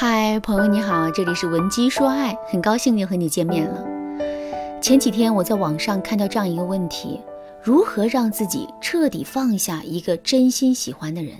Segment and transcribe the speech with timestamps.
[0.00, 3.84] 嗨，朋友你好，这里是文姬说爱，很高兴又和你见面了。
[4.80, 7.20] 前几天我在网上看到这样一个问题：
[7.60, 11.34] 如何让自己彻底放下一个真心喜欢的人？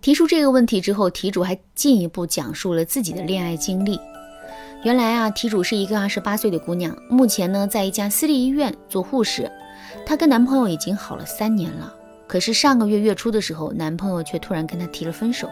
[0.00, 4.00] 提出这个问题之后，题主还进一步讲述了自己的恋爱经历。
[4.82, 9.48] 原来啊，题主是一个二十八岁的姑娘，目前呢在一家私立医院做护士。
[10.04, 11.94] 她跟男朋友已经好了三年了。
[12.26, 15.48] 可是上个月月初的时候，男朋友却突然跟她提了分手。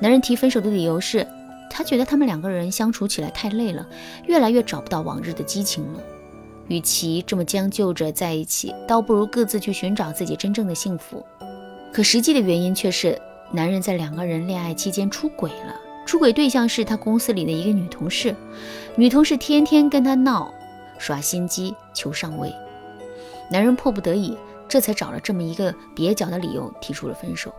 [0.00, 1.26] 男人提分手的理由是，
[1.70, 3.86] 他觉得他们两个人相处起来太累了，
[4.26, 6.00] 越来越找不到往日的激情了。
[6.68, 11.24] 与其这么将就着在一起，倒不如各自去寻找自己真正的幸福。
[11.92, 13.20] 可实际的原因却是，
[13.52, 15.74] 男人在两个人恋爱期间出轨了。
[16.06, 18.34] 出轨对象是他公司里的一个女同事，
[18.96, 20.52] 女同事天天跟他闹，
[20.98, 22.52] 耍心机求上位。
[23.50, 24.36] 男人迫不得已。
[24.68, 27.52] 这才找了这么一个蹩脚的理由提出了分手。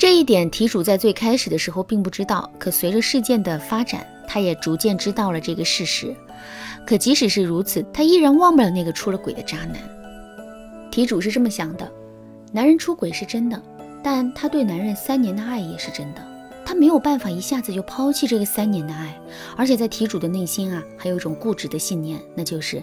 [0.00, 6.16] 这一点题主在最开始的时候并不知道，可随着事件的发展，他也逐渐知道了这个事实。
[6.86, 9.76] 可即使是如此，他依然忘不了那个出了轨的渣男。
[10.90, 11.86] 题主是这么想的：
[12.50, 13.62] 男人出轨是真的，
[14.02, 16.26] 但他对男人三年的爱也是真的。
[16.64, 19.14] 他没有办法一下子就抛弃这个三年的爱，
[19.54, 22.82] 而且在题主的内心啊，还有一种固执的信念，那就是。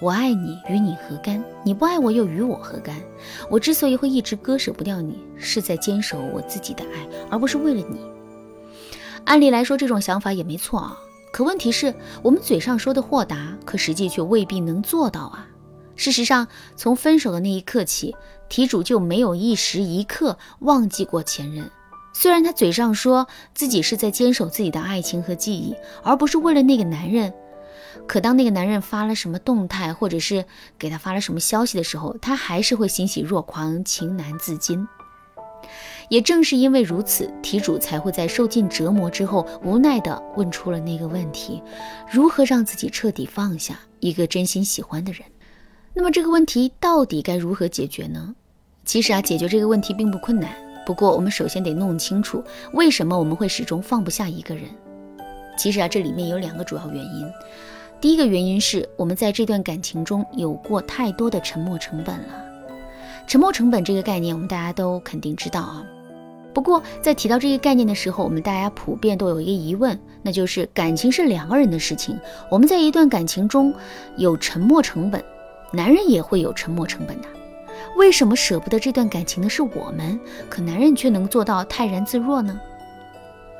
[0.00, 1.42] 我爱你，与你何干？
[1.62, 2.96] 你不爱我，又与我何干？
[3.48, 7.98] 我之所以会一直割舍不掉你，是在坚守我自己的爱，而不是为了你。
[9.24, 10.98] 按理来说，这种想法也没错啊。
[11.32, 15.46] 可问题是我们嘴上说的豁达，可实际却未必能做到啊。
[15.96, 18.14] 事实上，从分手的那一刻起，
[18.48, 21.70] 题主就没有一时一刻忘记过前任。
[22.12, 27.32] 虽然他嘴上说自己是在坚守自己的爱情和记忆，而不是为了那个男人。
[28.06, 30.44] 可当那个男人发了什么动态，或者是
[30.78, 34.86] 给他发了什么消息的时候，他还是会欣喜若狂，情难自禁。
[36.10, 41.62] 也正是因为如此，题主才会在受尽折磨之后，无奈地问出了那个问题：
[42.10, 45.22] 如何让自己彻底放下一个真心喜欢的人？
[45.94, 48.34] 那么这个问题到底该如何解决呢？
[48.84, 50.54] 其实啊，解决这个问题并不困难。
[50.84, 52.44] 不过我们首先得弄清楚，
[52.74, 54.64] 为什么我们会始终放不下一个人。
[55.56, 57.26] 其实啊，这里面有两个主要原因。
[58.04, 62.44] 第一个原因是我们在这段感情中有过太多的沉默成本了。
[63.26, 65.82] 沉默成本这个概念，我们大家都肯定知道啊。
[66.52, 72.20] 不过在提到这个概念的时候，我们大家普遍都有一个疑问，那就是感情是两个人的事情，
[72.50, 73.74] 我们在一段感情中
[74.18, 75.24] 有沉默成本，
[75.72, 77.28] 男人也会有沉默成本的。
[77.96, 80.20] 为什么舍不得这段感情的是我们，
[80.50, 82.60] 可男人却能做到泰然自若呢？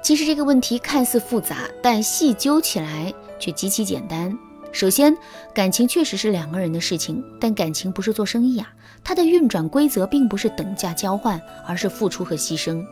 [0.03, 3.10] 其实这个问题看似复杂，但细究起来。
[3.44, 4.34] 却极其简单。
[4.72, 5.15] 首先，
[5.53, 8.72] 感情确实是两个人的事情，但感情不是做生意啊，
[9.05, 12.83] 它的运转规则并不是等价交换，而是付出和牺牲。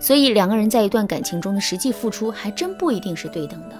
[0.00, 3.76] 所以，两个人在一段感情中的实际付出还真不一定是对等的。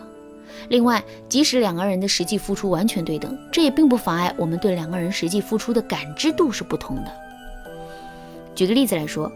[0.68, 7.10] 另外，即使两个人的实际付出完全对等，这也并不妨碍我们对两个人实际付出的感知度是不同的。
[8.54, 9.32] 举个例子来说，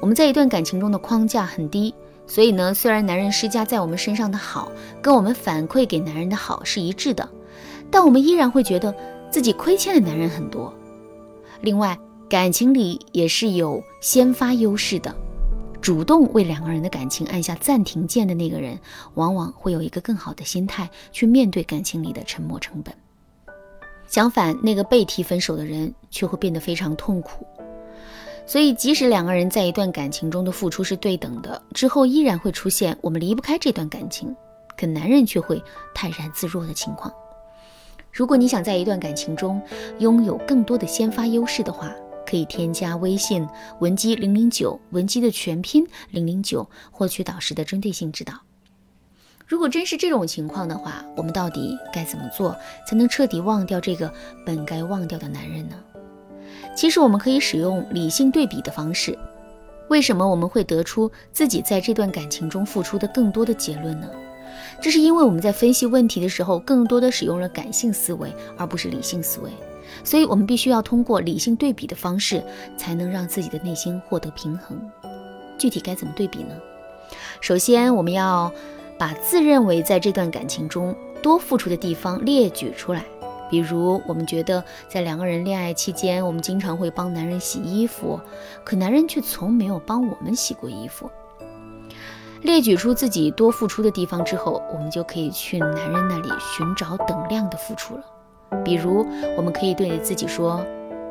[0.00, 1.92] 我们在一段感情中的框架很低。
[2.26, 7.28] 所以呢，虽然男人施加在我们身上的好，跟我们反馈给男人的好是一致的，
[7.90, 8.94] 但我们依然会觉得
[9.30, 10.72] 自己亏欠的男人很多。
[11.60, 11.98] 另外，
[12.28, 15.14] 感情里也是有先发优势的，
[15.80, 18.78] 主动为两个人的感情按下暂停键的那个人，
[19.14, 22.94] 往往会有一个更好的心态去面对感情里的沉默成本。
[24.06, 27.46] 相反，那个被提分手的人却会变得非常痛苦。
[28.46, 34.34] 所以，即使两个人在一段感情中的付出是对等的，之后依然会出现我们离不开这段感情，
[34.76, 35.62] 可男人却会
[35.94, 37.12] 泰然自若的情况。
[38.12, 39.60] 如果你想在一段感情中
[39.98, 41.92] 拥有更多的先发优势的话，
[42.26, 43.46] 可以添加微信
[43.80, 48.34] 文姬零零九，文姬的全拼零零九，获取导师的针对性指导。
[49.46, 52.56] 如果真是这种情况的话，我们到底该怎么做
[52.86, 54.12] 才能彻底忘掉这个
[54.46, 55.76] 本该忘掉的男人呢？
[56.74, 59.16] 其实我们可以使用理性对比的方式。
[59.88, 64.08] 为什么我们会得出自己在这段感情中付出的更多的结论呢？
[64.80, 69.50] 这是因为我们在分析问题的时候，更多的使用了感性思维，而不是理性思维。
[70.02, 72.42] 所以，我们必须要通过理性对比的方式，
[72.76, 74.76] 才能让自己的内心获得平衡。
[75.58, 76.54] 具体该怎么对比呢？
[77.40, 78.50] 首先，我们要
[78.98, 83.04] 把自认为在这段感情中多付出的地方列举出来。
[83.54, 88.20] 比如，我们觉得在两个人恋爱期间，我们经常会帮男人洗衣服，
[88.64, 91.08] 可男人却从没有帮我们洗过衣服。
[92.42, 98.02] 列举出自己多付出的地方之后，我们就可以去男人那里寻找等量的付出了。
[98.64, 99.06] 比如，
[99.36, 100.60] 我们可以对自己说：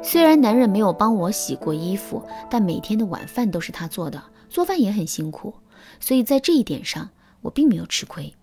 [0.03, 5.53] 虽然男人没有帮我洗过衣服，但每天的晚饭都是他做的，做饭也很辛苦。
[6.01, 7.09] 所以在这一点上，
[7.39, 8.33] 我并没有吃亏。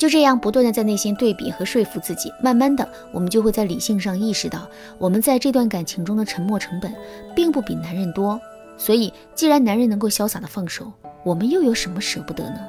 [0.00, 4.66] 就这样不断的在内心对比和说服自己，慢慢的，我们就会在理性上意识到，
[4.96, 6.90] 我们在这段感情中的沉默成本，
[7.36, 8.40] 并不比男人多。
[8.78, 10.90] 所以，既然男人能够潇洒的放手，
[11.22, 12.60] 我们又有什么舍不得呢？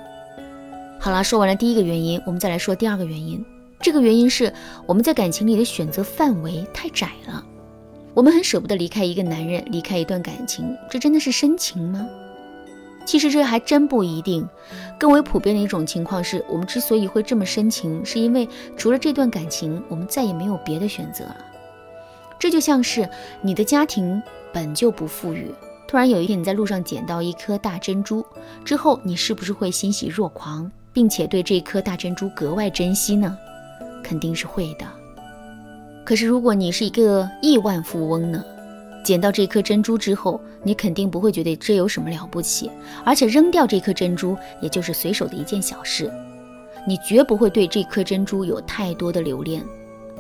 [1.00, 3.42] 好了，说完了第一个原因，我们再来说第二个原因。
[3.80, 4.52] 这个原因是
[4.86, 7.42] 我们在感情里的选择范围太窄了。
[8.14, 12.06] 我们很舍不得离开一个男人，离开一段感情，这真的是深情吗？
[13.06, 14.48] 其实这还真不一定。
[15.00, 21.38] 更为普遍的一种情况是，我们之所以会这么深情，是因为除了这段感情，我们再也没有别的选择了。
[22.40, 23.08] 这就像是
[23.42, 24.22] 你的家庭
[24.54, 25.54] 本就不富裕，
[25.88, 28.26] 突然有一天你在路上捡到一颗大珍珠，
[28.64, 33.38] 之后你是不是会欣喜若狂，并且对这颗大珍珠格外珍惜呢？
[34.04, 34.86] 肯定是会的。
[36.04, 38.44] 可是如果你是一个亿万富翁呢？
[39.04, 42.70] 捡到这颗珍珠之后，你肯定不会觉得这有什么了不起，
[43.04, 46.12] 而且扔掉这颗珍珠也就是随手的一件小事，
[46.88, 49.64] 你绝不会对这颗珍珠有太多的留恋。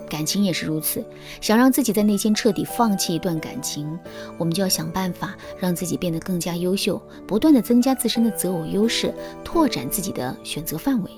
[0.10, 1.02] 感情也是如此，
[1.40, 3.98] 想让自己在内心彻底放弃一段感情，
[4.38, 11.12] 我们就要想办法让自己变得更加优秀，不断的增加自身的择偶优势，拓展自己的选择范围。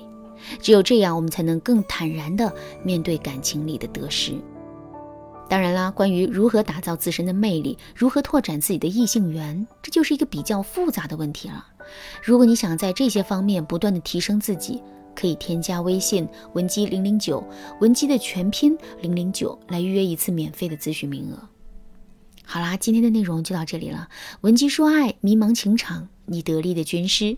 [0.60, 2.52] 只有这样，我们才能更坦然的
[2.84, 4.34] 面对感情里的得失。
[5.48, 11.64] 当然啦，关于如何打造自身的魅力，如何拓展自己的异性缘，这就是一个比较复杂的问题了。
[12.22, 14.82] 如果你想在这些方面不断的提升自己，
[15.14, 17.44] 可以添加微信文姬零零九，
[17.80, 21.38] 文姬的全拼零零九，来预约一次免费的咨询名额。
[22.44, 24.08] 好啦，今天的内容就到这里了。
[24.40, 27.36] 文姬说爱，迷茫情场，你得力的军师。